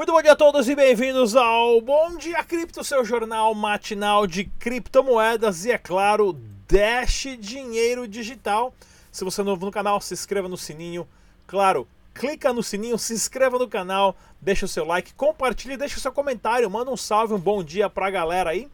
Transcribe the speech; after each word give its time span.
Muito 0.00 0.12
bom 0.12 0.22
dia 0.22 0.32
a 0.32 0.36
todos 0.36 0.66
e 0.66 0.74
bem-vindos 0.74 1.36
ao 1.36 1.78
Bom 1.82 2.16
Dia 2.16 2.42
Cripto, 2.42 2.82
seu 2.82 3.04
jornal 3.04 3.54
matinal 3.54 4.26
de 4.26 4.44
criptomoedas 4.44 5.66
e, 5.66 5.72
é 5.72 5.76
claro, 5.76 6.32
Dash 6.66 7.36
Dinheiro 7.38 8.08
Digital. 8.08 8.72
Se 9.12 9.24
você 9.24 9.42
é 9.42 9.44
novo 9.44 9.66
no 9.66 9.70
canal, 9.70 10.00
se 10.00 10.14
inscreva 10.14 10.48
no 10.48 10.56
sininho. 10.56 11.06
Claro, 11.46 11.86
clica 12.14 12.50
no 12.50 12.62
sininho, 12.62 12.96
se 12.96 13.12
inscreva 13.12 13.58
no 13.58 13.68
canal, 13.68 14.16
deixa 14.40 14.64
o 14.64 14.68
seu 14.68 14.86
like, 14.86 15.12
compartilhe, 15.12 15.76
deixa 15.76 15.98
o 15.98 16.00
seu 16.00 16.12
comentário, 16.12 16.70
manda 16.70 16.90
um 16.90 16.96
salve, 16.96 17.34
um 17.34 17.38
bom 17.38 17.62
dia 17.62 17.90
pra 17.90 18.10
galera 18.10 18.48
aí 18.48 18.70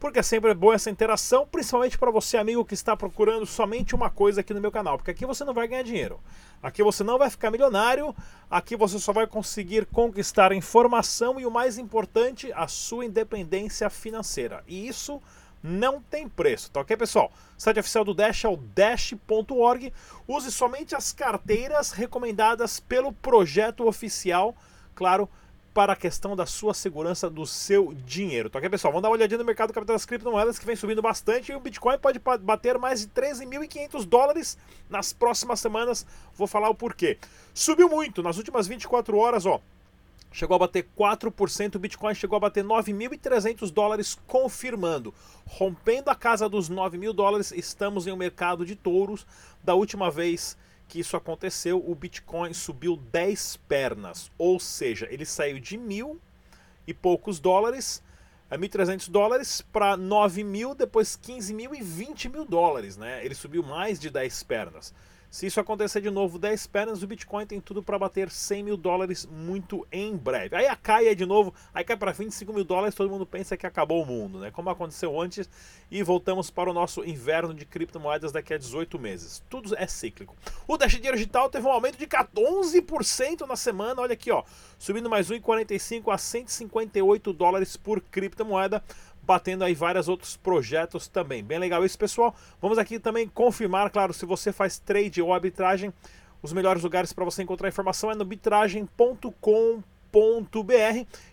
porque 0.00 0.18
é 0.18 0.22
sempre 0.22 0.54
boa 0.54 0.74
essa 0.74 0.90
interação, 0.90 1.46
principalmente 1.46 1.98
para 1.98 2.10
você, 2.10 2.38
amigo, 2.38 2.64
que 2.64 2.72
está 2.72 2.96
procurando 2.96 3.44
somente 3.44 3.94
uma 3.94 4.08
coisa 4.08 4.40
aqui 4.40 4.54
no 4.54 4.60
meu 4.60 4.72
canal, 4.72 4.96
porque 4.96 5.10
aqui 5.10 5.26
você 5.26 5.44
não 5.44 5.52
vai 5.52 5.68
ganhar 5.68 5.82
dinheiro, 5.82 6.18
aqui 6.62 6.82
você 6.82 7.04
não 7.04 7.18
vai 7.18 7.28
ficar 7.28 7.50
milionário, 7.50 8.16
aqui 8.50 8.74
você 8.74 8.98
só 8.98 9.12
vai 9.12 9.26
conseguir 9.26 9.84
conquistar 9.84 10.52
informação 10.52 11.38
e 11.38 11.44
o 11.44 11.50
mais 11.50 11.76
importante, 11.76 12.50
a 12.54 12.66
sua 12.66 13.04
independência 13.04 13.90
financeira. 13.90 14.64
E 14.66 14.88
isso 14.88 15.20
não 15.62 16.00
tem 16.00 16.26
preço, 16.26 16.70
tá 16.70 16.80
ok, 16.80 16.96
pessoal? 16.96 17.30
O 17.58 17.60
site 17.60 17.78
oficial 17.78 18.02
do 18.02 18.14
Dash 18.14 18.46
é 18.46 18.48
o 18.48 18.56
dash.org. 18.56 19.92
Use 20.26 20.50
somente 20.50 20.96
as 20.96 21.12
carteiras 21.12 21.92
recomendadas 21.92 22.80
pelo 22.80 23.12
projeto 23.12 23.86
oficial, 23.86 24.56
claro 24.94 25.28
para 25.72 25.92
a 25.92 25.96
questão 25.96 26.34
da 26.34 26.46
sua 26.46 26.74
segurança 26.74 27.30
do 27.30 27.46
seu 27.46 27.94
dinheiro. 28.04 28.50
Tá 28.50 28.58
ok, 28.58 28.68
pessoal? 28.68 28.92
Vamos 28.92 29.02
dar 29.02 29.08
uma 29.08 29.16
olhadinha 29.16 29.38
no 29.38 29.44
mercado 29.44 29.72
capital 29.72 29.94
das 29.94 30.04
criptomoedas 30.04 30.58
que 30.58 30.66
vem 30.66 30.74
subindo 30.74 31.00
bastante 31.00 31.52
e 31.52 31.54
o 31.54 31.60
Bitcoin 31.60 31.98
pode 31.98 32.20
bater 32.40 32.76
mais 32.78 33.00
de 33.00 33.08
13.500 33.08 34.04
dólares 34.04 34.58
nas 34.88 35.12
próximas 35.12 35.60
semanas. 35.60 36.04
Vou 36.34 36.46
falar 36.46 36.68
o 36.68 36.74
porquê. 36.74 37.18
Subiu 37.54 37.88
muito 37.88 38.22
nas 38.22 38.36
últimas 38.36 38.66
24 38.66 39.16
horas, 39.16 39.46
ó. 39.46 39.60
Chegou 40.32 40.54
a 40.54 40.60
bater 40.60 40.86
4%, 40.96 41.74
o 41.74 41.78
Bitcoin 41.78 42.14
chegou 42.14 42.36
a 42.36 42.40
bater 42.40 42.62
9.300 42.62 43.68
dólares, 43.70 44.16
confirmando. 44.28 45.12
Rompendo 45.44 46.08
a 46.08 46.14
casa 46.14 46.48
dos 46.48 46.68
9 46.68 46.96
mil 46.98 47.12
dólares, 47.12 47.50
estamos 47.50 48.06
em 48.06 48.12
um 48.12 48.16
mercado 48.16 48.64
de 48.64 48.76
touros. 48.76 49.26
Da 49.62 49.74
última 49.74 50.08
vez 50.08 50.56
que 50.90 50.98
isso 50.98 51.16
aconteceu, 51.16 51.82
o 51.86 51.94
Bitcoin 51.94 52.52
subiu 52.52 52.96
10 52.96 53.58
pernas, 53.68 54.28
ou 54.36 54.58
seja, 54.58 55.06
ele 55.08 55.24
saiu 55.24 55.60
de 55.60 55.78
mil 55.78 56.20
e 56.84 56.92
poucos 56.92 57.38
dólares, 57.38 58.02
a 58.50 58.58
1.300 58.58 59.08
dólares 59.08 59.62
para 59.72 59.96
9 59.96 60.42
mil, 60.42 60.74
depois 60.74 61.14
15 61.14 61.54
mil 61.54 61.72
e 61.72 61.80
20 61.80 62.28
mil 62.28 62.44
dólares, 62.44 62.96
né? 62.96 63.24
Ele 63.24 63.36
subiu 63.36 63.62
mais 63.62 64.00
de 64.00 64.10
10 64.10 64.42
pernas. 64.42 64.92
Se 65.30 65.46
isso 65.46 65.60
acontecer 65.60 66.00
de 66.00 66.10
novo 66.10 66.40
10 66.40 66.66
pernas, 66.66 67.04
o 67.04 67.06
Bitcoin 67.06 67.46
tem 67.46 67.60
tudo 67.60 67.84
para 67.84 67.96
bater 67.96 68.28
100 68.28 68.64
mil 68.64 68.76
dólares 68.76 69.24
muito 69.30 69.86
em 69.92 70.16
breve. 70.16 70.56
Aí 70.56 70.66
a 70.66 70.74
cai 70.74 71.14
de 71.14 71.24
novo, 71.24 71.54
aí 71.72 71.84
cai 71.84 71.96
para 71.96 72.10
25 72.10 72.52
mil 72.52 72.64
dólares, 72.64 72.96
todo 72.96 73.08
mundo 73.08 73.24
pensa 73.24 73.56
que 73.56 73.64
acabou 73.64 74.02
o 74.02 74.06
mundo, 74.06 74.40
né? 74.40 74.50
Como 74.50 74.68
aconteceu 74.68 75.20
antes, 75.20 75.48
e 75.88 76.02
voltamos 76.02 76.50
para 76.50 76.68
o 76.68 76.74
nosso 76.74 77.04
inverno 77.04 77.54
de 77.54 77.64
criptomoedas 77.64 78.32
daqui 78.32 78.52
a 78.52 78.58
18 78.58 78.98
meses. 78.98 79.40
Tudo 79.48 79.72
é 79.76 79.86
cíclico. 79.86 80.34
O 80.66 80.76
Dash 80.76 80.94
Dinheiro 80.94 81.16
Digital 81.16 81.48
teve 81.48 81.64
um 81.64 81.70
aumento 81.70 81.96
de 81.96 82.08
14% 82.08 83.46
na 83.46 83.54
semana, 83.54 84.00
olha 84.00 84.14
aqui, 84.14 84.32
ó, 84.32 84.42
subindo 84.80 85.08
mais 85.08 85.30
1,45 85.30 86.12
a 86.12 86.18
158 86.18 87.32
dólares 87.32 87.76
por 87.76 88.00
criptomoeda 88.00 88.82
batendo 89.22 89.64
aí 89.64 89.74
vários 89.74 90.08
outros 90.08 90.36
projetos 90.36 91.08
também. 91.08 91.42
Bem 91.42 91.58
legal 91.58 91.84
isso, 91.84 91.98
pessoal. 91.98 92.34
Vamos 92.60 92.78
aqui 92.78 92.98
também 92.98 93.28
confirmar, 93.28 93.90
claro, 93.90 94.12
se 94.12 94.26
você 94.26 94.52
faz 94.52 94.78
trade 94.78 95.22
ou 95.22 95.32
arbitragem, 95.32 95.92
os 96.42 96.52
melhores 96.52 96.82
lugares 96.82 97.12
para 97.12 97.24
você 97.24 97.42
encontrar 97.42 97.68
informação 97.68 98.10
é 98.10 98.14
no 98.14 98.24
bitragem.com.br 98.24 99.84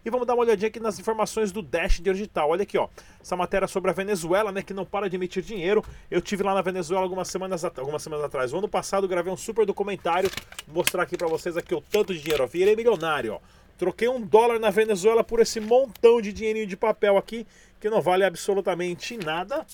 e 0.06 0.10
vamos 0.10 0.28
dar 0.28 0.34
uma 0.36 0.44
olhadinha 0.44 0.68
aqui 0.68 0.80
nas 0.80 1.00
informações 1.00 1.52
do 1.52 1.62
Dash 1.62 2.00
Digital. 2.00 2.50
Olha 2.50 2.64
aqui, 2.64 2.78
ó, 2.78 2.88
essa 3.22 3.36
matéria 3.36 3.68
sobre 3.68 3.90
a 3.90 3.94
Venezuela, 3.94 4.52
né, 4.52 4.62
que 4.62 4.74
não 4.74 4.86
para 4.86 5.10
de 5.10 5.16
emitir 5.16 5.42
dinheiro. 5.42 5.84
Eu 6.12 6.22
tive 6.22 6.44
lá 6.44 6.54
na 6.54 6.62
Venezuela 6.62 7.04
algumas 7.04 7.30
semanas, 7.30 7.64
algumas 7.64 8.04
semanas 8.04 8.26
atrás. 8.26 8.54
O 8.54 8.58
ano 8.58 8.68
passado 8.68 9.08
gravei 9.08 9.32
um 9.32 9.38
super 9.38 9.66
documentário, 9.66 10.30
vou 10.68 10.84
mostrar 10.84 11.04
aqui 11.04 11.18
para 11.18 11.28
vocês 11.28 11.58
aqui 11.58 11.74
o 11.74 11.82
tanto 11.82 12.14
de 12.14 12.22
dinheiro. 12.22 12.44
Eu 12.44 12.48
virei 12.48 12.76
milionário, 12.76 13.36
ó. 13.36 13.40
Troquei 13.78 14.10
um 14.10 14.20
dólar 14.20 14.60
na 14.60 14.72
Venezuela 14.72 15.24
por 15.24 15.40
esse 15.40 15.60
montão 15.60 16.20
de 16.20 16.34
dinheirinho 16.34 16.66
de 16.66 16.76
papel 16.76 17.16
aqui, 17.16 17.46
que 17.80 17.90
não 17.90 18.02
vale 18.02 18.24
absolutamente 18.24 19.18
nada. 19.18 19.66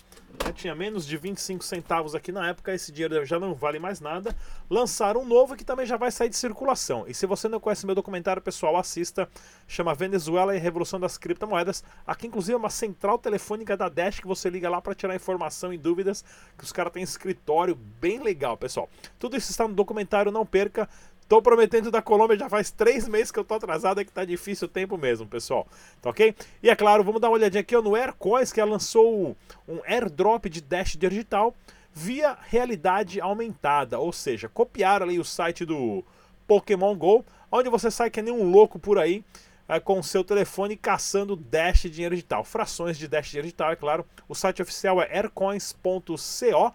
Eu 0.45 0.51
tinha 0.51 0.73
menos 0.73 1.05
de 1.05 1.15
25 1.15 1.63
centavos 1.63 2.15
aqui 2.15 2.31
na 2.31 2.49
época, 2.49 2.73
esse 2.73 2.91
dinheiro 2.91 3.23
já 3.23 3.39
não 3.39 3.53
vale 3.53 3.77
mais 3.77 4.01
nada. 4.01 4.35
Lançaram 4.69 5.21
um 5.21 5.25
novo 5.25 5.55
que 5.55 5.63
também 5.63 5.85
já 5.85 5.95
vai 5.95 6.11
sair 6.11 6.27
de 6.27 6.35
circulação. 6.35 7.05
E 7.07 7.13
se 7.13 7.25
você 7.25 7.47
não 7.47 7.59
conhece 7.59 7.85
meu 7.85 7.93
documentário, 7.93 8.41
pessoal, 8.41 8.75
assista. 8.75 9.29
Chama 9.67 9.93
Venezuela 9.93 10.55
e 10.55 10.59
Revolução 10.59 10.99
das 10.99 11.17
Criptomoedas. 11.17 11.83
Aqui, 12.05 12.27
inclusive, 12.27 12.53
é 12.53 12.57
uma 12.57 12.69
central 12.69 13.17
telefônica 13.19 13.77
da 13.77 13.87
Dash 13.87 14.19
que 14.19 14.27
você 14.27 14.49
liga 14.49 14.69
lá 14.69 14.81
para 14.81 14.95
tirar 14.95 15.15
informação 15.15 15.71
e 15.71 15.77
dúvidas. 15.77 16.25
Que 16.57 16.63
os 16.63 16.71
caras 16.71 16.91
têm 16.91 17.03
escritório 17.03 17.75
bem 17.75 18.21
legal, 18.21 18.57
pessoal. 18.57 18.89
Tudo 19.19 19.37
isso 19.37 19.51
está 19.51 19.67
no 19.67 19.75
documentário, 19.75 20.31
não 20.31 20.45
perca. 20.45 20.89
Tô 21.28 21.41
prometendo 21.41 21.89
da 21.89 22.01
Colômbia 22.01 22.38
já 22.38 22.50
faz 22.50 22.69
três 22.72 23.07
meses 23.07 23.31
que 23.31 23.39
eu 23.39 23.44
tô 23.44 23.56
atrasado, 23.56 24.01
é 24.01 24.06
que 24.06 24.11
tá 24.11 24.25
difícil 24.25 24.66
o 24.67 24.69
tempo 24.69 24.97
mesmo, 24.97 25.25
pessoal. 25.25 25.67
Tá 26.01 26.09
ok? 26.09 26.35
E 26.61 26.69
é 26.69 26.75
claro, 26.75 27.03
vamos 27.03 27.22
dar 27.22 27.29
uma 27.29 27.38
olhadinha 27.38 27.61
aqui 27.61 27.75
no 27.75 27.95
Aircoins, 27.95 28.51
que 28.51 28.61
lançou 28.63 29.35
um 29.67 29.79
airdrop 29.85 30.45
de 30.45 30.62
Dash 30.62 30.95
digital 30.95 31.56
via 31.94 32.38
realidade 32.50 33.22
aumentada. 33.22 34.00
Ou 34.00 34.12
seja, 34.12 34.50
copiaram 34.50 35.06
ali 35.06 35.19
o 35.19 35.25
site 35.25 35.66
do 35.66 36.03
Pokémon 36.47 36.95
GO, 36.95 37.25
onde 37.51 37.69
você 37.69 37.89
sai 37.89 38.09
que 38.09 38.22
nem 38.22 38.33
um 38.33 38.50
louco 38.50 38.78
por 38.78 38.97
aí. 38.97 39.23
É, 39.66 39.79
com 39.79 39.97
o 39.97 40.03
seu 40.03 40.25
telefone 40.25 40.75
caçando 40.75 41.38
Dash 41.38 41.83
dinheiro 41.83 42.13
digital, 42.13 42.44
frações 42.44 42.97
de 42.97 43.07
Dash 43.07 43.28
dinheiro 43.28 43.47
digital, 43.47 43.72
é 43.72 43.75
claro. 43.78 44.06
O 44.28 44.35
site 44.35 44.62
oficial 44.62 45.01
é 45.01 45.09
aircoins.co 45.09 46.73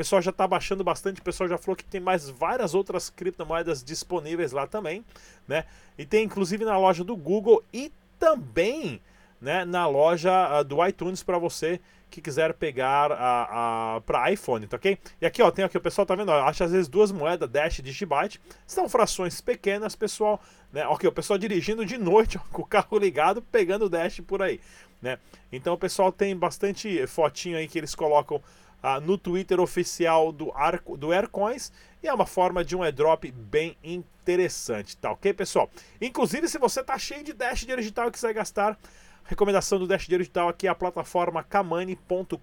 pessoal 0.00 0.22
já 0.22 0.30
está 0.30 0.48
baixando 0.48 0.82
bastante, 0.82 1.20
o 1.20 1.22
pessoal 1.22 1.46
já 1.46 1.58
falou 1.58 1.76
que 1.76 1.84
tem 1.84 2.00
mais 2.00 2.30
várias 2.30 2.72
outras 2.72 3.10
criptomoedas 3.10 3.84
disponíveis 3.84 4.50
lá 4.50 4.66
também, 4.66 5.04
né? 5.46 5.66
E 5.98 6.06
tem 6.06 6.24
inclusive 6.24 6.64
na 6.64 6.78
loja 6.78 7.04
do 7.04 7.14
Google 7.14 7.62
e 7.70 7.92
também 8.18 8.98
né, 9.38 9.62
na 9.66 9.86
loja 9.86 10.30
uh, 10.58 10.64
do 10.64 10.82
iTunes 10.86 11.22
para 11.22 11.36
você 11.36 11.78
que 12.10 12.22
quiser 12.22 12.54
pegar 12.54 13.12
a, 13.12 13.96
a 13.96 14.00
para 14.00 14.32
iPhone, 14.32 14.66
tá 14.66 14.78
ok? 14.78 14.98
E 15.20 15.26
aqui, 15.26 15.42
ó, 15.42 15.50
tem 15.50 15.66
aqui, 15.66 15.76
o 15.76 15.80
pessoal 15.82 16.06
tá 16.06 16.14
vendo, 16.14 16.30
ó, 16.30 16.44
acha 16.44 16.64
às 16.64 16.72
vezes 16.72 16.88
duas 16.88 17.12
moedas 17.12 17.50
Dash 17.50 17.80
e 17.80 17.82
Digibyte, 17.82 18.40
são 18.66 18.88
frações 18.88 19.42
pequenas, 19.42 19.94
pessoal, 19.94 20.40
né? 20.72 20.86
Ok, 20.86 21.06
o 21.06 21.12
pessoal 21.12 21.38
dirigindo 21.38 21.84
de 21.84 21.98
noite, 21.98 22.38
ó, 22.40 22.40
com 22.50 22.62
o 22.62 22.66
carro 22.66 22.98
ligado, 22.98 23.42
pegando 23.42 23.86
Dash 23.86 24.20
por 24.20 24.40
aí, 24.40 24.60
né? 25.02 25.18
Então 25.52 25.74
o 25.74 25.78
pessoal 25.78 26.10
tem 26.10 26.34
bastante 26.34 27.06
fotinho 27.06 27.58
aí 27.58 27.68
que 27.68 27.76
eles 27.76 27.94
colocam 27.94 28.42
ah, 28.82 29.00
no 29.00 29.18
Twitter 29.18 29.60
oficial 29.60 30.32
do, 30.32 30.52
Arco, 30.54 30.96
do 30.96 31.12
Aircoins 31.12 31.72
e 32.02 32.08
é 32.08 32.14
uma 32.14 32.26
forma 32.26 32.64
de 32.64 32.74
um 32.74 32.82
airdrop 32.82 33.24
bem 33.30 33.76
interessante, 33.82 34.96
tá 34.96 35.12
ok, 35.12 35.32
pessoal? 35.34 35.70
Inclusive, 36.00 36.48
se 36.48 36.58
você 36.58 36.82
tá 36.82 36.98
cheio 36.98 37.22
de 37.22 37.32
Dash 37.32 37.64
digital 37.64 38.08
e 38.08 38.10
quiser 38.10 38.32
gastar, 38.32 38.78
recomendação 39.24 39.78
do 39.78 39.86
Dash 39.86 40.06
digital 40.06 40.48
aqui 40.48 40.66
é 40.66 40.70
a 40.70 40.74
plataforma 40.74 41.42
kamani.com.br 41.42 42.36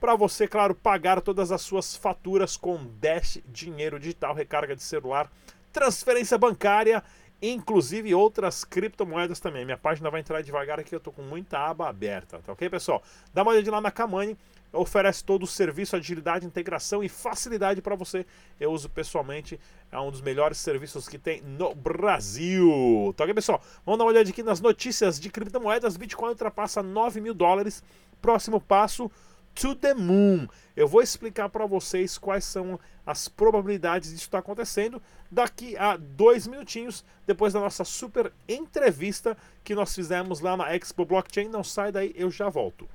para 0.00 0.14
você, 0.14 0.46
claro, 0.46 0.74
pagar 0.74 1.20
todas 1.20 1.52
as 1.52 1.60
suas 1.60 1.94
faturas 1.94 2.56
com 2.56 2.78
Dash 3.00 3.38
dinheiro 3.46 3.98
digital, 3.98 4.34
recarga 4.34 4.76
de 4.76 4.82
celular, 4.82 5.30
transferência 5.72 6.38
bancária 6.38 7.02
inclusive 7.42 8.14
outras 8.14 8.64
criptomoedas 8.64 9.40
também. 9.40 9.64
Minha 9.64 9.78
página 9.78 10.10
vai 10.10 10.20
entrar 10.20 10.42
devagar 10.42 10.78
aqui, 10.78 10.94
eu 10.94 11.00
tô 11.00 11.10
com 11.10 11.22
muita 11.22 11.58
aba 11.58 11.88
aberta, 11.88 12.40
tá 12.44 12.52
ok, 12.52 12.68
pessoal? 12.68 13.02
Dá 13.32 13.42
uma 13.42 13.52
olhadinha 13.52 13.72
lá 13.72 13.80
na 13.80 13.90
Kamani, 13.90 14.36
oferece 14.72 15.24
todo 15.24 15.42
o 15.42 15.46
serviço, 15.46 15.96
agilidade, 15.96 16.46
integração 16.46 17.02
e 17.02 17.08
facilidade 17.08 17.82
para 17.82 17.94
você. 17.96 18.26
Eu 18.58 18.72
uso 18.72 18.88
pessoalmente, 18.88 19.58
é 19.90 19.98
um 19.98 20.10
dos 20.10 20.20
melhores 20.20 20.58
serviços 20.58 21.08
que 21.08 21.18
tem 21.18 21.40
no 21.42 21.74
Brasil. 21.74 23.14
Tá 23.16 23.24
ok, 23.24 23.34
pessoal? 23.34 23.60
Vamos 23.84 23.98
dar 23.98 24.04
uma 24.04 24.10
olhada 24.10 24.28
aqui 24.28 24.42
nas 24.42 24.60
notícias 24.60 25.18
de 25.18 25.30
criptomoedas. 25.30 25.96
Bitcoin 25.96 26.30
ultrapassa 26.30 26.82
9 26.82 27.20
mil 27.20 27.34
dólares. 27.34 27.82
Próximo 28.20 28.60
passo, 28.60 29.10
to 29.54 29.74
the 29.74 29.94
moon. 29.94 30.48
Eu 30.76 30.88
vou 30.88 31.02
explicar 31.02 31.48
para 31.48 31.66
vocês 31.66 32.16
quais 32.16 32.44
são 32.44 32.78
as 33.04 33.28
probabilidades 33.28 34.10
disso 34.10 34.24
estar 34.24 34.38
tá 34.38 34.42
acontecendo 34.42 35.02
daqui 35.30 35.76
a 35.76 35.96
dois 35.96 36.46
minutinhos, 36.46 37.04
depois 37.26 37.52
da 37.52 37.60
nossa 37.60 37.84
super 37.84 38.32
entrevista 38.48 39.36
que 39.62 39.74
nós 39.74 39.94
fizemos 39.94 40.40
lá 40.40 40.56
na 40.56 40.74
Expo 40.74 41.04
Blockchain. 41.04 41.48
Não 41.48 41.64
sai 41.64 41.92
daí, 41.92 42.12
eu 42.16 42.30
já 42.30 42.48
volto. 42.48 42.88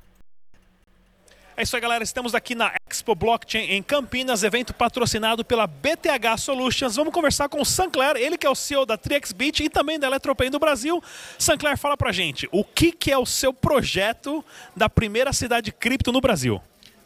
É 1.58 1.64
isso 1.64 1.76
aí, 1.76 1.82
galera. 1.82 2.04
Estamos 2.04 2.36
aqui 2.36 2.54
na 2.54 2.74
Expo 3.06 3.14
Blockchain 3.14 3.70
em 3.70 3.84
Campinas, 3.84 4.42
evento 4.42 4.74
patrocinado 4.74 5.46
pela 5.46 5.68
BTH 5.68 6.40
Solutions. 6.40 6.96
Vamos 6.96 7.14
conversar 7.14 7.48
com 7.48 7.62
o 7.62 7.66
Sancler, 7.66 8.16
ele 8.16 8.36
que 8.36 8.48
é 8.48 8.50
o 8.50 8.56
CEO 8.56 8.84
da 8.84 8.98
TriXBit 8.98 9.64
e 9.64 9.70
também 9.70 10.00
da 10.00 10.08
Eletropay 10.08 10.50
do 10.50 10.58
Brasil. 10.58 11.04
Sancler, 11.38 11.78
fala 11.78 11.96
pra 11.96 12.12
gente, 12.12 12.50
o 12.52 12.64
que, 12.64 12.92
que 12.92 13.12
é 13.12 13.18
o 13.18 13.26
seu 13.26 13.54
projeto 13.54 14.44
da 14.76 14.90
primeira 14.90 15.32
cidade 15.34 15.72
cripto 15.72 16.12
no 16.12 16.20
Brasil? 16.20 16.60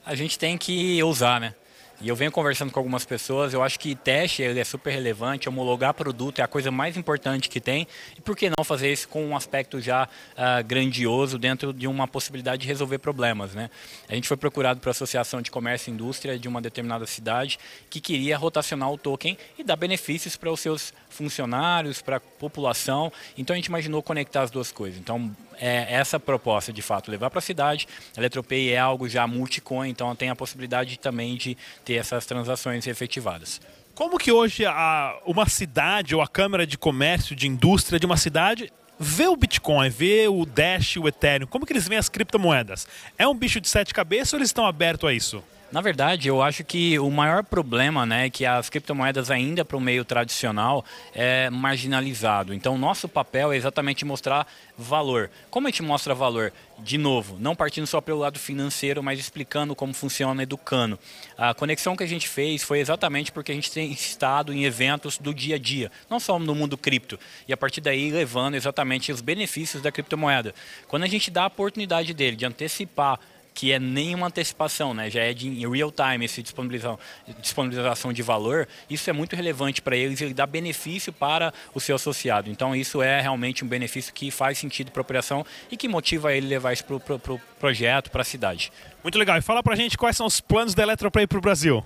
A 0.06 0.16
gente 0.16 0.40
tem 0.40 0.57
que 0.57 1.04
usar, 1.04 1.42
né? 1.42 1.54
E 2.01 2.07
eu 2.07 2.16
venho 2.16 2.31
conversando 2.31 2.72
com 2.72 2.80
algumas 2.80 3.04
pessoas, 3.04 3.54
eu 3.54 3.62
acho 3.62 3.78
que 3.78 3.94
teste 3.94 4.42
ele 4.42 4.57
é 4.57 4.63
super 4.63 4.90
relevante, 4.92 5.50
homologar 5.50 5.94
produto 5.94 6.40
é 6.40 6.42
a 6.42 6.48
coisa 6.48 6.72
mais 6.72 6.96
importante 6.96 7.50
que 7.50 7.60
tem. 7.60 7.86
E 8.18 8.22
por 8.22 8.38
que 8.38 8.50
não 8.50 8.63
fazer 8.63 8.90
isso 8.90 9.10
com 9.10 9.25
um 9.25 9.36
aspecto 9.36 9.81
já 9.81 10.06
uh, 10.06 10.63
grandioso 10.66 11.38
dentro 11.38 11.74
de 11.74 11.88
uma 11.88 12.07
possibilidade 12.07 12.62
de 12.62 12.68
resolver 12.68 13.00
problemas, 13.00 13.54
né? 13.54 13.69
A 14.07 14.16
gente 14.16 14.30
foi 14.30 14.38
procurado 14.38 14.80
para 14.80 14.90
a 14.90 14.92
Associação 14.92 15.42
de 15.42 15.51
Comércio 15.51 15.92
e 15.92 15.94
Indústria 15.94 16.40
de 16.40 16.48
uma 16.48 16.62
determinada 16.62 17.06
cidade 17.06 17.60
que 17.90 18.00
queria 18.00 18.38
rotacionar 18.38 18.90
o 18.90 18.98
token 18.98 19.38
e 19.57 19.63
dar 19.63 19.75
benefícios 19.75 20.38
para 20.38 20.50
os 20.50 20.62
seus 20.62 20.94
funcionários, 21.10 22.01
para 22.01 22.16
a 22.16 22.19
população. 22.22 23.12
Então 23.38 23.54
a 23.54 23.57
gente 23.57 23.66
imaginou 23.66 24.01
conectar 24.01 24.44
as 24.44 24.51
duas 24.51 24.72
coisas. 24.72 24.98
Então 24.98 25.36
é 25.59 25.94
essa 25.94 26.19
proposta 26.19 26.71
de 26.71 26.81
fato 26.81 27.11
levar 27.11 27.29
para 27.29 27.39
a 27.39 27.41
cidade. 27.41 27.88
A 28.15 28.19
Eletropay 28.19 28.69
é 28.69 28.79
algo 28.79 29.07
já 29.07 29.27
multicoin, 29.27 29.89
então 29.89 30.15
tem 30.15 30.29
a 30.29 30.35
possibilidade 30.35 30.97
também 30.97 31.35
de 31.35 31.57
ter 31.83 31.95
essas 31.95 32.25
transações 32.25 32.88
efetivadas. 32.88 33.61
Como 33.94 34.17
que 34.17 34.31
hoje 34.31 34.65
a, 34.65 35.19
uma 35.25 35.47
cidade 35.50 36.15
ou 36.15 36.21
a 36.21 36.27
Câmara 36.27 36.65
de 36.65 36.77
Comércio, 36.77 37.35
de 37.35 37.47
Indústria 37.47 38.00
de 38.00 38.06
uma 38.06 38.15
cidade 38.15 38.71
vê 38.97 39.27
o 39.27 39.35
Bitcoin, 39.35 39.89
vê 39.89 40.27
o 40.27 40.45
Dash, 40.45 40.97
o 40.97 41.07
Ethereum, 41.07 41.47
como 41.47 41.65
que 41.65 41.71
eles 41.71 41.88
veem 41.88 42.00
as 42.00 42.09
criptomoedas? 42.09 42.88
É 43.17 43.27
um 43.27 43.35
bicho 43.35 43.62
de 43.62 43.69
sete 43.69 43.94
cabeças 43.94 44.33
ou 44.33 44.39
eles 44.39 44.50
estão 44.50 44.65
abertos 44.65 45.09
a 45.09 45.13
isso? 45.13 45.44
Na 45.71 45.81
verdade, 45.81 46.27
eu 46.27 46.42
acho 46.42 46.63
que 46.63 46.98
o 46.98 47.12
maior 47.12 47.44
problema 47.44 48.04
né, 48.04 48.25
é 48.25 48.30
que 48.30 48.44
as 48.44 48.71
criptomoedas 48.71 49.30
ainda 49.30 49.63
para 49.63 49.77
o 49.77 49.81
meio 49.81 50.04
tradicional 50.04 50.83
é 51.13 51.48
marginalizado. 51.51 52.56
Então, 52.56 52.75
nosso 52.75 53.07
papel 53.07 53.54
é 53.54 53.57
exatamente 53.57 54.04
mostrar 54.04 54.48
valor. 54.75 55.30
Como 55.51 55.68
a 55.68 55.69
gente 55.69 55.83
mostra 55.83 56.16
valor? 56.16 56.51
De 56.80 56.98
novo, 56.98 57.38
não 57.39 57.56
partindo 57.56 57.86
só 57.86 58.01
pelo 58.01 58.18
lado 58.18 58.39
financeiro, 58.39 59.04
mas 59.04 59.19
explicando 59.19 59.75
como 59.75 59.94
funciona, 59.94 60.42
educando. 60.42 60.98
A 61.38 61.54
conexão 61.54 61.95
que 61.95 62.04
a 62.04 62.07
gente 62.07 62.27
fez 62.27 62.63
foi 62.63 62.80
exatamente 62.80 63.31
porque 63.31 63.51
a 63.51 63.56
gente 63.56 63.72
tem 63.72 63.92
estado 63.92 64.51
em 64.51 64.63
eventos 64.63 65.19
do 65.19 65.36
dia 65.36 65.56
a 65.56 65.60
dia, 65.60 65.92
não 66.10 66.19
só 66.19 66.39
no 66.39 66.56
mundo 66.56 66.77
cripto, 66.77 67.19
e 67.48 67.54
a 67.54 67.57
partir 67.57 67.81
daí 67.81 68.10
levando 68.10 68.56
exatamente 68.56 69.12
os 69.12 69.22
benefícios 69.22 69.83
da 69.83 69.92
criptomoeda. 69.92 70.56
Quando 70.88 71.04
a 71.04 71.07
gente 71.07 71.30
dá 71.30 71.44
a 71.44 71.48
oportunidade 71.48 72.12
dele 72.13 72.36
de 72.36 72.45
antecipar 72.45 73.19
que 73.59 73.73
é 73.73 73.79
nenhuma 73.79 74.27
antecipação, 74.27 74.94
né? 74.94 75.09
já 75.09 75.21
é 75.21 75.33
de 75.33 75.67
real 75.67 75.91
time 75.91 76.23
essa 76.23 76.41
disponibilização, 76.41 76.97
disponibilização 77.41 78.13
de 78.13 78.21
valor, 78.21 78.65
isso 78.89 79.09
é 79.09 79.11
muito 79.11 79.35
relevante 79.35 79.81
para 79.81 79.97
eles 79.97 80.21
e 80.21 80.33
dá 80.33 80.47
benefício 80.47 81.11
para 81.11 81.53
o 81.75 81.79
seu 81.81 81.97
associado. 81.97 82.50
Então 82.50 82.73
isso 82.73 83.01
é 83.01 83.19
realmente 83.19 83.65
um 83.65 83.67
benefício 83.67 84.13
que 84.13 84.31
faz 84.31 84.57
sentido 84.57 84.91
para 84.91 85.01
a 85.01 85.03
operação 85.03 85.45
e 85.69 85.75
que 85.75 85.89
motiva 85.89 86.33
ele 86.33 86.47
levar 86.47 86.71
isso 86.71 86.85
para 86.85 86.95
o 86.95 87.00
pro, 87.01 87.19
pro 87.19 87.41
projeto, 87.59 88.09
para 88.09 88.21
a 88.21 88.25
cidade. 88.25 88.71
Muito 89.03 89.19
legal. 89.19 89.38
E 89.38 89.41
fala 89.41 89.62
para 89.62 89.73
a 89.73 89.77
gente 89.77 89.97
quais 89.97 90.15
são 90.15 90.25
os 90.25 90.39
planos 90.39 90.73
da 90.73 90.83
Eletroplay 90.83 91.27
para 91.27 91.38
o 91.38 91.41
Brasil. 91.41 91.83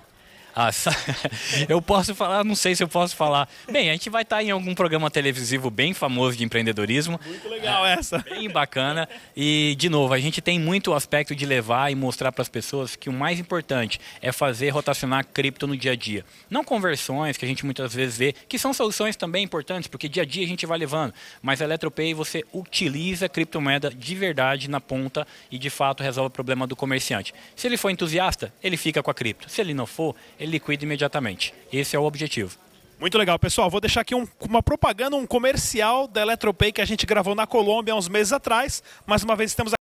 Ah, 0.55 0.69
eu 1.67 1.81
posso 1.81 2.13
falar, 2.13 2.44
não 2.44 2.55
sei 2.55 2.75
se 2.75 2.83
eu 2.83 2.88
posso 2.88 3.15
falar. 3.15 3.50
Bem, 3.71 3.89
a 3.89 3.94
gente 3.94 4.09
vai 4.09 4.21
estar 4.21 4.44
em 4.44 4.51
algum 4.51 4.75
programa 4.75 5.09
televisivo 5.09 5.71
bem 5.71 5.94
famoso 5.94 6.38
de 6.38 6.44
empreendedorismo. 6.44 7.19
Muito 7.25 7.50
legal 7.50 7.85
essa. 7.85 8.19
Bem 8.29 8.50
bacana. 8.50 9.07
E, 9.35 9.75
de 9.77 9.89
novo, 9.89 10.13
a 10.13 10.19
gente 10.19 10.41
tem 10.41 10.59
muito 10.59 10.94
aspecto 10.94 11.35
de 11.35 11.45
levar 11.45 11.91
e 11.91 11.95
mostrar 11.95 12.31
para 12.31 12.41
as 12.41 12.50
pessoas 12.50 12.95
que 12.95 13.09
o 13.09 13.13
mais 13.13 13.39
importante 13.39 14.00
é 14.21 14.31
fazer 14.31 14.69
rotacionar 14.69 15.25
cripto 15.25 15.65
no 15.65 15.75
dia 15.75 15.94
a 15.94 15.95
dia. 15.95 16.25
Não 16.50 16.63
conversões 16.63 17.38
que 17.38 17.45
a 17.45 17.47
gente 17.47 17.65
muitas 17.65 17.94
vezes 17.94 18.17
vê, 18.17 18.33
que 18.47 18.59
são 18.59 18.73
soluções 18.73 19.15
também 19.15 19.44
importantes, 19.44 19.88
porque 19.88 20.07
dia 20.07 20.23
a 20.23 20.25
dia 20.25 20.44
a 20.44 20.47
gente 20.47 20.65
vai 20.65 20.77
levando. 20.77 21.13
Mas 21.41 21.61
a 21.61 21.65
Eletropay 21.65 22.13
você 22.13 22.44
utiliza 22.53 23.25
a 23.25 23.29
criptomoeda 23.29 23.89
de 23.89 24.15
verdade 24.15 24.69
na 24.69 24.79
ponta 24.79 25.25
e 25.51 25.57
de 25.57 25.69
fato 25.69 26.03
resolve 26.03 26.27
o 26.27 26.31
problema 26.31 26.67
do 26.67 26.75
comerciante. 26.75 27.33
Se 27.55 27.67
ele 27.67 27.77
for 27.77 27.89
entusiasta, 27.89 28.53
ele 28.63 28.77
fica 28.77 29.01
com 29.01 29.09
a 29.09 29.13
cripto. 29.13 29.50
Se 29.50 29.61
ele 29.61 29.73
não 29.73 29.85
for, 29.85 30.15
ele 30.43 30.51
liquida 30.51 30.83
imediatamente. 30.83 31.53
Esse 31.71 31.95
é 31.95 31.99
o 31.99 32.03
objetivo. 32.03 32.57
Muito 32.99 33.17
legal, 33.17 33.39
pessoal. 33.39 33.69
Vou 33.69 33.79
deixar 33.79 34.01
aqui 34.01 34.13
um, 34.13 34.27
uma 34.41 34.61
propaganda, 34.61 35.15
um 35.15 35.25
comercial 35.25 36.05
da 36.05 36.21
Eletropay 36.21 36.71
que 36.71 36.81
a 36.81 36.85
gente 36.85 37.05
gravou 37.05 37.33
na 37.33 37.47
Colômbia 37.47 37.93
há 37.93 37.97
uns 37.97 38.09
meses 38.09 38.33
atrás. 38.33 38.83
Mais 39.05 39.23
uma 39.23 39.35
vez 39.35 39.51
estamos 39.51 39.73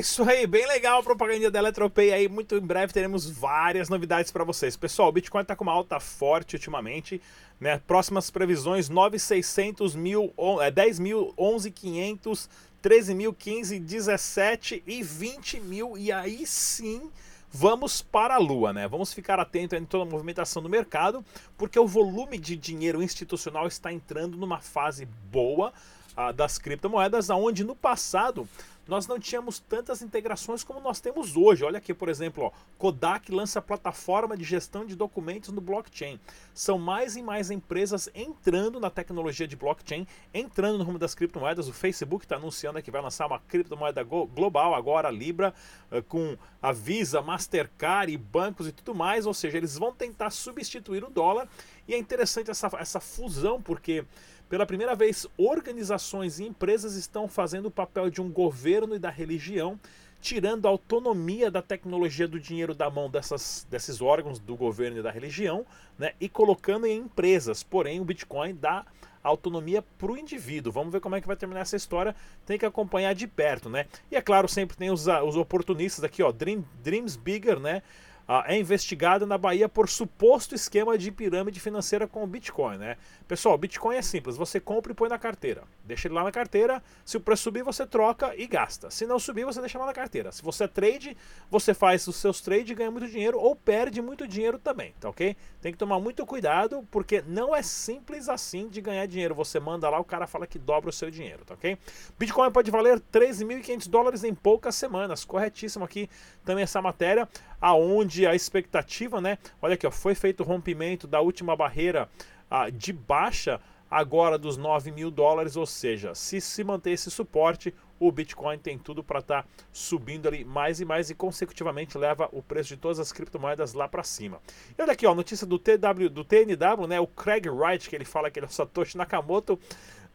isso 0.00 0.22
aí, 0.22 0.46
bem 0.46 0.66
legal 0.66 1.00
a 1.00 1.02
propaganda 1.02 1.50
da 1.50 1.58
Eletropay 1.58 2.12
aí. 2.12 2.28
Muito 2.28 2.56
em 2.56 2.60
breve 2.60 2.92
teremos 2.92 3.28
várias 3.28 3.88
novidades 3.88 4.32
para 4.32 4.42
vocês. 4.42 4.76
Pessoal, 4.76 5.08
o 5.08 5.12
Bitcoin 5.12 5.42
está 5.42 5.54
com 5.54 5.62
uma 5.62 5.72
alta 5.72 6.00
forte 6.00 6.56
ultimamente. 6.56 7.20
Né? 7.60 7.80
Próximas 7.86 8.30
previsões: 8.30 8.88
9,600 8.88 9.94
mil, 9.94 10.32
é, 10.62 10.70
10 10.70 10.98
mil, 10.98 11.34
11,500, 11.38 12.48
13 12.80 13.14
mil, 13.14 13.34
15, 13.34 13.78
17 13.78 14.82
e 14.86 15.02
20 15.02 15.60
mil. 15.60 15.98
E 15.98 16.10
aí 16.10 16.46
sim 16.46 17.10
vamos 17.52 18.00
para 18.00 18.34
a 18.34 18.38
lua, 18.38 18.72
né? 18.72 18.86
Vamos 18.86 19.12
ficar 19.12 19.40
atento 19.40 19.74
em 19.74 19.84
toda 19.84 20.04
a 20.04 20.06
movimentação 20.06 20.62
do 20.62 20.68
mercado, 20.68 21.24
porque 21.58 21.78
o 21.78 21.86
volume 21.86 22.38
de 22.38 22.56
dinheiro 22.56 23.02
institucional 23.02 23.66
está 23.66 23.92
entrando 23.92 24.36
numa 24.36 24.60
fase 24.60 25.06
boa 25.30 25.72
ah, 26.16 26.32
das 26.32 26.58
criptomoedas, 26.58 27.30
aonde 27.30 27.64
no 27.64 27.74
passado 27.74 28.48
nós 28.90 29.06
não 29.06 29.20
tínhamos 29.20 29.60
tantas 29.60 30.02
integrações 30.02 30.64
como 30.64 30.80
nós 30.80 31.00
temos 31.00 31.36
hoje. 31.36 31.64
Olha 31.64 31.78
aqui, 31.78 31.94
por 31.94 32.08
exemplo, 32.08 32.46
ó, 32.46 32.50
Kodak 32.76 33.30
lança 33.30 33.62
plataforma 33.62 34.36
de 34.36 34.42
gestão 34.42 34.84
de 34.84 34.96
documentos 34.96 35.50
no 35.50 35.60
blockchain. 35.60 36.18
São 36.52 36.76
mais 36.76 37.14
e 37.14 37.22
mais 37.22 37.52
empresas 37.52 38.10
entrando 38.12 38.80
na 38.80 38.90
tecnologia 38.90 39.46
de 39.46 39.54
blockchain, 39.54 40.08
entrando 40.34 40.78
no 40.78 40.82
rumo 40.82 40.98
das 40.98 41.14
criptomoedas. 41.14 41.68
O 41.68 41.72
Facebook 41.72 42.24
está 42.24 42.34
anunciando 42.34 42.82
que 42.82 42.90
vai 42.90 43.00
lançar 43.00 43.28
uma 43.28 43.38
criptomoeda 43.38 44.02
global 44.02 44.74
agora, 44.74 45.08
Libra, 45.08 45.54
eh, 45.92 46.02
com 46.02 46.36
a 46.60 46.72
Visa, 46.72 47.22
Mastercard 47.22 48.12
e 48.12 48.18
bancos 48.18 48.66
e 48.66 48.72
tudo 48.72 48.92
mais. 48.92 49.24
Ou 49.24 49.32
seja, 49.32 49.56
eles 49.56 49.78
vão 49.78 49.92
tentar 49.92 50.30
substituir 50.30 51.04
o 51.04 51.10
dólar. 51.10 51.48
E 51.86 51.94
é 51.94 51.98
interessante 51.98 52.50
essa, 52.50 52.68
essa 52.76 52.98
fusão, 52.98 53.62
porque 53.62 54.04
pela 54.50 54.66
primeira 54.66 54.96
vez, 54.96 55.28
organizações 55.38 56.40
e 56.40 56.44
empresas 56.44 56.96
estão 56.96 57.28
fazendo 57.28 57.66
o 57.66 57.70
papel 57.70 58.10
de 58.10 58.20
um 58.20 58.28
governo 58.28 58.96
e 58.96 58.98
da 58.98 59.08
religião, 59.08 59.78
tirando 60.20 60.66
a 60.66 60.68
autonomia 60.68 61.52
da 61.52 61.62
tecnologia 61.62 62.26
do 62.26 62.40
dinheiro 62.40 62.74
da 62.74 62.90
mão 62.90 63.08
dessas, 63.08 63.64
desses 63.70 64.02
órgãos 64.02 64.40
do 64.40 64.56
governo 64.56 64.98
e 64.98 65.02
da 65.02 65.10
religião, 65.12 65.64
né, 65.96 66.14
e 66.20 66.28
colocando 66.28 66.84
em 66.84 66.98
empresas. 66.98 67.62
Porém, 67.62 68.00
o 68.00 68.04
Bitcoin 68.04 68.56
dá 68.56 68.84
autonomia 69.22 69.82
para 69.96 70.10
o 70.10 70.18
indivíduo. 70.18 70.72
Vamos 70.72 70.92
ver 70.92 71.00
como 71.00 71.14
é 71.14 71.20
que 71.20 71.28
vai 71.28 71.36
terminar 71.36 71.60
essa 71.60 71.76
história. 71.76 72.16
Tem 72.44 72.58
que 72.58 72.66
acompanhar 72.66 73.14
de 73.14 73.28
perto, 73.28 73.70
né? 73.70 73.86
E 74.10 74.16
é 74.16 74.20
claro, 74.20 74.48
sempre 74.48 74.76
tem 74.76 74.90
os, 74.90 75.06
os 75.06 75.36
oportunistas 75.36 76.02
aqui, 76.02 76.22
ó, 76.24 76.32
Dream, 76.32 76.64
Dreams 76.82 77.16
Bigger, 77.16 77.60
né? 77.60 77.82
Ah, 78.32 78.44
é 78.46 78.56
investigada 78.56 79.26
na 79.26 79.36
Bahia 79.36 79.68
por 79.68 79.88
suposto 79.88 80.54
esquema 80.54 80.96
de 80.96 81.10
pirâmide 81.10 81.58
financeira 81.58 82.06
com 82.06 82.22
o 82.22 82.26
Bitcoin, 82.28 82.78
né? 82.78 82.96
Pessoal, 83.26 83.58
Bitcoin 83.58 83.96
é 83.96 84.02
simples, 84.02 84.36
você 84.36 84.60
compra 84.60 84.92
e 84.92 84.94
põe 84.94 85.08
na 85.08 85.18
carteira. 85.18 85.64
Deixa 85.82 86.06
ele 86.06 86.14
lá 86.14 86.22
na 86.22 86.30
carteira, 86.30 86.80
se 87.04 87.16
o 87.16 87.20
preço 87.20 87.42
subir, 87.42 87.64
você 87.64 87.84
troca 87.84 88.32
e 88.36 88.46
gasta. 88.46 88.88
Se 88.88 89.04
não 89.04 89.18
subir, 89.18 89.44
você 89.44 89.58
deixa 89.58 89.76
lá 89.80 89.84
na 89.84 89.92
carteira. 89.92 90.30
Se 90.30 90.44
você 90.44 90.62
é 90.62 90.68
trade, 90.68 91.16
você 91.50 91.74
faz 91.74 92.06
os 92.06 92.14
seus 92.14 92.40
trades 92.40 92.70
e 92.70 92.74
ganha 92.76 92.88
muito 92.88 93.08
dinheiro 93.08 93.36
ou 93.36 93.56
perde 93.56 94.00
muito 94.00 94.28
dinheiro 94.28 94.60
também, 94.60 94.94
tá 95.00 95.08
ok? 95.08 95.36
Tem 95.60 95.72
que 95.72 95.78
tomar 95.78 95.98
muito 95.98 96.24
cuidado, 96.24 96.86
porque 96.88 97.24
não 97.26 97.52
é 97.52 97.62
simples 97.62 98.28
assim 98.28 98.68
de 98.68 98.80
ganhar 98.80 99.06
dinheiro. 99.06 99.34
Você 99.34 99.58
manda 99.58 99.90
lá, 99.90 99.98
o 99.98 100.04
cara 100.04 100.28
fala 100.28 100.46
que 100.46 100.56
dobra 100.56 100.90
o 100.90 100.92
seu 100.92 101.10
dinheiro, 101.10 101.44
tá 101.44 101.54
ok? 101.54 101.76
Bitcoin 102.16 102.52
pode 102.52 102.70
valer 102.70 103.00
13.500 103.12 103.88
dólares 103.88 104.22
em 104.22 104.32
poucas 104.32 104.76
semanas. 104.76 105.24
Corretíssimo 105.24 105.84
aqui 105.84 106.08
também 106.44 106.62
essa 106.62 106.80
matéria 106.80 107.28
aonde 107.60 108.26
a 108.26 108.34
expectativa, 108.34 109.20
né? 109.20 109.38
Olha 109.60 109.74
aqui, 109.74 109.86
ó, 109.86 109.90
foi 109.90 110.14
feito 110.14 110.40
o 110.42 110.46
rompimento 110.46 111.06
da 111.06 111.20
última 111.20 111.54
barreira 111.54 112.08
ah, 112.50 112.70
de 112.70 112.92
baixa 112.92 113.60
agora 113.90 114.38
dos 114.38 114.56
9 114.56 114.92
mil 114.92 115.10
dólares, 115.10 115.56
ou 115.56 115.66
seja, 115.66 116.14
se 116.14 116.40
se 116.40 116.62
manter 116.62 116.92
esse 116.92 117.10
suporte, 117.10 117.74
o 117.98 118.10
Bitcoin 118.10 118.58
tem 118.58 118.78
tudo 118.78 119.02
para 119.02 119.18
estar 119.18 119.42
tá 119.42 119.48
subindo 119.72 120.26
ali 120.26 120.44
mais 120.44 120.80
e 120.80 120.84
mais 120.84 121.10
e 121.10 121.14
consecutivamente 121.14 121.98
leva 121.98 122.28
o 122.32 122.42
preço 122.42 122.70
de 122.70 122.76
todas 122.76 122.98
as 122.98 123.12
criptomoedas 123.12 123.74
lá 123.74 123.86
para 123.86 124.02
cima. 124.02 124.40
E 124.78 124.80
olha 124.80 124.92
aqui, 124.92 125.06
ó, 125.06 125.14
notícia 125.14 125.46
do 125.46 125.58
TW, 125.58 126.08
do 126.10 126.24
TNW, 126.24 126.86
né? 126.88 126.98
O 126.98 127.06
Craig 127.06 127.46
Wright 127.48 127.90
que 127.90 127.94
ele 127.94 128.06
fala 128.06 128.30
que 128.30 128.38
ele 128.38 128.46
é 128.46 128.48
o 128.48 128.52
Satoshi 128.52 128.96
Nakamoto 128.96 129.58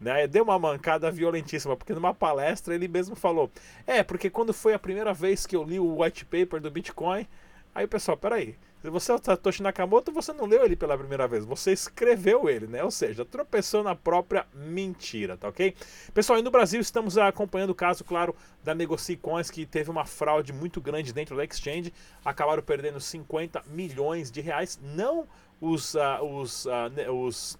né? 0.00 0.26
Deu 0.26 0.44
uma 0.44 0.58
mancada 0.58 1.10
violentíssima, 1.10 1.76
porque 1.76 1.94
numa 1.94 2.14
palestra 2.14 2.74
ele 2.74 2.88
mesmo 2.88 3.16
falou: 3.16 3.50
É, 3.86 4.02
porque 4.02 4.30
quando 4.30 4.52
foi 4.52 4.74
a 4.74 4.78
primeira 4.78 5.12
vez 5.12 5.46
que 5.46 5.56
eu 5.56 5.62
li 5.62 5.78
o 5.78 6.02
white 6.02 6.24
paper 6.24 6.60
do 6.60 6.70
Bitcoin, 6.70 7.26
aí 7.74 7.86
pessoal, 7.86 8.16
peraí, 8.16 8.56
se 8.86 8.90
você 8.90 9.10
é 9.10 9.14
o 9.16 9.20
Satoshi 9.20 9.64
Nakamoto, 9.64 10.12
você 10.12 10.32
não 10.32 10.46
leu 10.46 10.64
ele 10.64 10.76
pela 10.76 10.96
primeira 10.96 11.26
vez, 11.26 11.44
você 11.44 11.72
escreveu 11.72 12.48
ele, 12.48 12.68
né? 12.68 12.84
Ou 12.84 12.90
seja, 12.90 13.24
tropeçou 13.24 13.82
na 13.82 13.96
própria 13.96 14.46
mentira, 14.54 15.36
tá 15.36 15.48
ok? 15.48 15.74
Pessoal, 16.14 16.38
e 16.38 16.42
no 16.42 16.52
Brasil 16.52 16.80
estamos 16.80 17.18
acompanhando 17.18 17.70
o 17.70 17.74
caso, 17.74 18.04
claro, 18.04 18.32
da 18.62 18.76
Negoci 18.76 19.16
Coins, 19.16 19.50
que 19.50 19.66
teve 19.66 19.90
uma 19.90 20.04
fraude 20.04 20.52
muito 20.52 20.80
grande 20.80 21.12
dentro 21.12 21.36
da 21.36 21.44
exchange, 21.44 21.92
acabaram 22.24 22.62
perdendo 22.62 23.00
50 23.00 23.64
milhões 23.66 24.30
de 24.30 24.40
reais, 24.40 24.78
não 24.80 25.26
os, 25.60 25.94
uh, 25.94 26.22
os, 26.22 26.66
uh, 26.66 27.12
os 27.12 27.58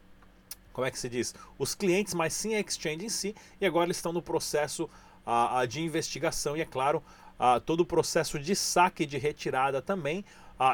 como 0.77 0.87
é 0.87 0.91
que 0.91 0.99
se 0.99 1.09
diz? 1.09 1.35
Os 1.59 1.75
clientes, 1.75 2.13
mas 2.13 2.35
sim 2.35 2.55
a 2.55 2.61
exchange 2.61 3.07
em 3.07 3.09
si, 3.09 3.35
e 3.59 3.65
agora 3.65 3.87
eles 3.87 3.97
estão 3.97 4.13
no 4.13 4.21
processo 4.21 4.91
uh, 5.25 5.67
de 5.67 5.81
investigação 5.81 6.55
e, 6.55 6.61
é 6.61 6.67
claro, 6.67 7.03
uh, 7.41 7.59
todo 7.63 7.81
o 7.81 7.87
processo 7.87 8.39
de 8.39 8.55
saque 8.55 9.05
e 9.05 9.07
de 9.07 9.17
retirada 9.17 9.81
também 9.81 10.23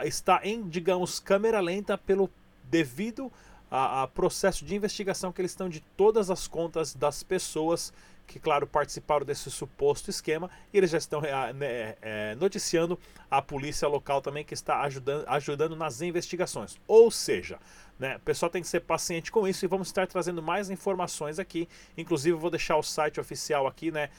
está 0.05 0.41
em, 0.43 0.69
digamos, 0.69 1.21
câmera 1.21 1.61
lenta 1.61 1.97
pelo 1.97 2.29
devido 2.65 3.33
a, 3.73 4.03
a, 4.03 4.07
processo 4.07 4.67
de 4.67 4.75
investigação 4.75 5.33
que 5.33 5.41
eles 5.41 5.53
estão 5.53 5.67
de 5.67 5.81
todas 5.97 6.31
as 6.31 6.47
contas 6.47 6.95
das 6.95 7.23
pessoas 7.23 7.91
que, 8.27 8.39
claro, 8.39 8.67
participaram 8.67 9.25
desse 9.25 9.51
suposto 9.51 10.11
esquema 10.11 10.51
e 10.73 10.77
eles 10.77 10.91
já 10.91 10.99
estão 10.99 11.23
né, 11.23 11.97
é, 12.03 12.35
noticiando 12.35 12.99
a 13.31 13.41
polícia 13.41 13.89
local 13.89 14.21
também 14.21 14.45
que 14.45 14.53
está 14.53 14.83
ajudando, 14.83 15.25
ajudando 15.27 15.75
nas 15.75 16.03
investigações. 16.03 16.79
Ou 16.87 17.11
seja, 17.11 17.59
né? 17.99 18.17
O 18.17 18.21
pessoal 18.21 18.51
tem 18.51 18.61
que 18.61 18.69
ser 18.69 18.81
paciente 18.81 19.33
com 19.33 19.49
isso 19.49 19.65
e 19.65 19.69
vamos 19.69 19.89
estar 19.89 20.07
trazendo 20.07 20.43
mais 20.43 20.69
informações 20.69 21.39
aqui. 21.39 21.69
Inclusive, 21.97 22.37
vou 22.37 22.51
deixar 22.51 22.77
o 22.77 22.83
site 22.83 23.21
oficial 23.21 23.67
aqui, 23.67 23.91
né? 23.91 24.11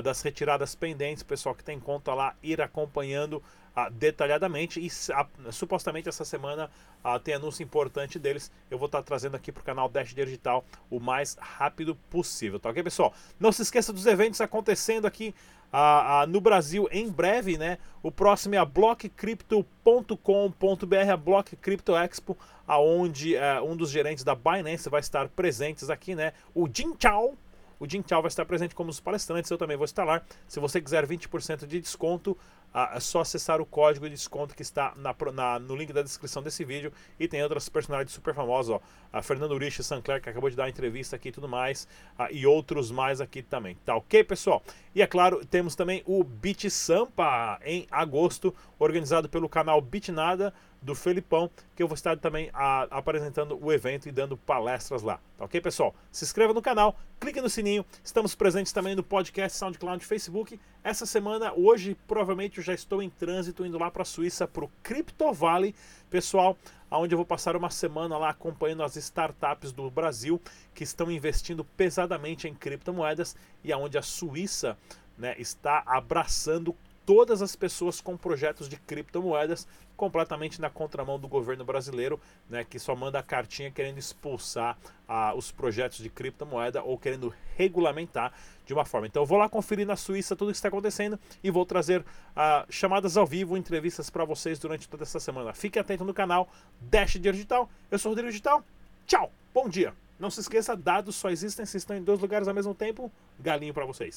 das 0.00 0.22
retiradas 0.22 0.74
pendentes, 0.74 1.22
pessoal 1.22 1.54
que 1.54 1.62
tem 1.62 1.78
conta 1.78 2.14
lá, 2.14 2.34
ir 2.42 2.62
acompanhando 2.62 3.42
ah, 3.74 3.88
detalhadamente. 3.88 4.80
E 4.80 4.90
ah, 5.12 5.26
supostamente 5.50 6.08
essa 6.08 6.24
semana 6.24 6.70
ah, 7.02 7.18
tem 7.18 7.34
anúncio 7.34 7.62
importante 7.62 8.18
deles. 8.18 8.50
Eu 8.70 8.78
vou 8.78 8.86
estar 8.86 9.02
trazendo 9.02 9.36
aqui 9.36 9.52
para 9.52 9.60
o 9.60 9.64
canal 9.64 9.88
Dash 9.88 10.14
Digital 10.14 10.64
o 10.90 11.00
mais 11.00 11.36
rápido 11.40 11.94
possível, 12.10 12.60
tá 12.60 12.70
ok, 12.70 12.82
pessoal? 12.82 13.14
Não 13.38 13.52
se 13.52 13.62
esqueça 13.62 13.92
dos 13.92 14.06
eventos 14.06 14.40
acontecendo 14.40 15.06
aqui 15.06 15.34
ah, 15.72 16.26
no 16.28 16.40
Brasil 16.40 16.88
em 16.92 17.10
breve, 17.10 17.56
né? 17.56 17.78
O 18.02 18.10
próximo 18.10 18.54
é 18.54 18.58
a 18.58 18.64
blockcrypto.com.br, 18.64 21.10
a 21.10 21.16
Block 21.16 21.56
Crypto 21.56 21.96
Expo, 21.96 22.36
aonde 22.66 23.36
eh, 23.36 23.60
um 23.62 23.76
dos 23.76 23.90
gerentes 23.90 24.22
da 24.22 24.34
Binance 24.34 24.90
vai 24.90 25.00
estar 25.00 25.28
presentes 25.28 25.88
aqui, 25.88 26.14
né? 26.14 26.34
O 26.54 26.68
Jin 26.72 26.94
Chao. 26.98 27.34
O 27.82 27.90
Jin 27.90 28.04
Chao 28.06 28.22
vai 28.22 28.28
estar 28.28 28.44
presente 28.44 28.76
como 28.76 28.90
os 28.90 29.00
palestrantes, 29.00 29.50
eu 29.50 29.58
também 29.58 29.76
vou 29.76 29.84
estar 29.84 30.04
lá. 30.04 30.22
Se 30.46 30.60
você 30.60 30.80
quiser 30.80 31.04
20% 31.04 31.66
de 31.66 31.80
desconto, 31.80 32.38
é 32.72 33.00
só 33.00 33.22
acessar 33.22 33.60
o 33.60 33.66
código 33.66 34.08
de 34.08 34.14
desconto 34.14 34.54
que 34.54 34.62
está 34.62 34.94
na, 34.94 35.12
na, 35.32 35.58
no 35.58 35.74
link 35.74 35.92
da 35.92 36.00
descrição 36.00 36.44
desse 36.44 36.64
vídeo. 36.64 36.92
E 37.18 37.26
tem 37.26 37.42
outras 37.42 37.68
personalidades 37.68 38.14
super 38.14 38.36
famosas, 38.36 38.76
ó. 38.76 38.80
A 39.12 39.20
Fernando 39.20 39.58
Rich 39.58 39.82
Sancler, 39.82 40.22
que 40.22 40.30
acabou 40.30 40.48
de 40.48 40.54
dar 40.54 40.68
entrevista 40.68 41.16
aqui 41.16 41.30
e 41.30 41.32
tudo 41.32 41.48
mais. 41.48 41.88
e 42.30 42.46
outros 42.46 42.92
mais 42.92 43.20
aqui 43.20 43.42
também. 43.42 43.76
Tá 43.84 43.96
ok, 43.96 44.22
pessoal? 44.22 44.62
E 44.94 45.02
é 45.02 45.06
claro, 45.08 45.44
temos 45.44 45.74
também 45.74 46.04
o 46.06 46.22
Beat 46.22 46.70
Sampa 46.70 47.58
em 47.64 47.88
agosto, 47.90 48.54
organizado 48.78 49.28
pelo 49.28 49.48
canal 49.48 49.80
Bitnada 49.80 50.54
do 50.82 50.94
Felipão, 50.94 51.48
que 51.76 51.82
eu 51.82 51.88
vou 51.88 51.94
estar 51.94 52.18
também 52.18 52.50
a, 52.52 52.82
apresentando 52.90 53.58
o 53.62 53.72
evento 53.72 54.08
e 54.08 54.12
dando 54.12 54.36
palestras 54.36 55.02
lá. 55.02 55.20
Tá 55.38 55.44
ok, 55.44 55.60
pessoal? 55.60 55.94
Se 56.10 56.24
inscreva 56.24 56.52
no 56.52 56.60
canal, 56.60 56.98
clique 57.20 57.40
no 57.40 57.48
sininho. 57.48 57.86
Estamos 58.02 58.34
presentes 58.34 58.72
também 58.72 58.96
no 58.96 59.02
podcast 59.02 59.56
SoundCloud 59.56 60.04
Facebook. 60.04 60.58
Essa 60.82 61.06
semana, 61.06 61.52
hoje, 61.54 61.96
provavelmente 62.06 62.58
eu 62.58 62.64
já 62.64 62.74
estou 62.74 63.00
em 63.00 63.08
trânsito 63.08 63.64
indo 63.64 63.78
lá 63.78 63.90
para 63.90 64.02
a 64.02 64.04
Suíça, 64.04 64.48
para 64.48 64.64
o 64.64 64.70
Crypto 64.82 65.32
Valley, 65.32 65.74
pessoal, 66.10 66.58
onde 66.90 67.14
eu 67.14 67.18
vou 67.18 67.26
passar 67.26 67.56
uma 67.56 67.70
semana 67.70 68.18
lá 68.18 68.30
acompanhando 68.30 68.82
as 68.82 68.96
startups 68.96 69.72
do 69.72 69.88
Brasil 69.90 70.40
que 70.74 70.82
estão 70.82 71.10
investindo 71.10 71.64
pesadamente 71.64 72.48
em 72.48 72.54
criptomoedas 72.54 73.36
e 73.62 73.72
aonde 73.72 73.96
a 73.96 74.02
Suíça 74.02 74.76
né, 75.16 75.36
está 75.38 75.82
abraçando 75.86 76.76
todas 77.04 77.42
as 77.42 77.56
pessoas 77.56 78.00
com 78.00 78.16
projetos 78.16 78.68
de 78.68 78.76
criptomoedas 78.76 79.66
completamente 79.96 80.60
na 80.60 80.70
contramão 80.70 81.18
do 81.18 81.28
governo 81.28 81.64
brasileiro, 81.64 82.20
né, 82.48 82.64
que 82.64 82.78
só 82.78 82.94
manda 82.96 83.18
a 83.18 83.22
cartinha 83.22 83.70
querendo 83.70 83.98
expulsar 83.98 84.76
ah, 85.06 85.32
os 85.34 85.52
projetos 85.52 85.98
de 85.98 86.08
criptomoeda 86.08 86.82
ou 86.82 86.98
querendo 86.98 87.32
regulamentar 87.56 88.32
de 88.66 88.72
uma 88.72 88.84
forma. 88.84 89.06
Então 89.06 89.22
eu 89.22 89.26
vou 89.26 89.38
lá 89.38 89.48
conferir 89.48 89.86
na 89.86 89.96
Suíça 89.96 90.34
tudo 90.34 90.48
o 90.48 90.50
que 90.52 90.56
está 90.56 90.68
acontecendo 90.68 91.18
e 91.42 91.50
vou 91.50 91.64
trazer 91.64 92.04
ah, 92.34 92.64
chamadas 92.68 93.16
ao 93.16 93.26
vivo, 93.26 93.56
entrevistas 93.56 94.10
para 94.10 94.24
vocês 94.24 94.58
durante 94.58 94.88
toda 94.88 95.02
essa 95.02 95.20
semana. 95.20 95.52
Fique 95.52 95.78
atento 95.78 96.04
no 96.04 96.14
canal 96.14 96.48
Dash 96.80 97.12
Digital. 97.12 97.70
Eu 97.90 97.98
sou 97.98 98.10
o 98.10 98.12
Rodrigo 98.12 98.30
Digital. 98.30 98.64
Tchau, 99.06 99.30
bom 99.52 99.68
dia. 99.68 99.94
Não 100.18 100.30
se 100.30 100.40
esqueça, 100.40 100.76
dados 100.76 101.16
só 101.16 101.30
existem 101.30 101.66
se 101.66 101.76
estão 101.76 101.96
em 101.96 102.02
dois 102.02 102.20
lugares 102.20 102.46
ao 102.46 102.54
mesmo 102.54 102.74
tempo. 102.74 103.10
Galinho 103.40 103.74
para 103.74 103.84
vocês. 103.84 104.16